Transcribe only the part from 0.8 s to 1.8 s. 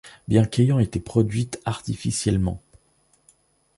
produite